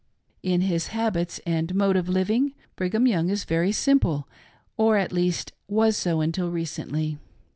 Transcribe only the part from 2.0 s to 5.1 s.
living, Brigham Voung is very simple, or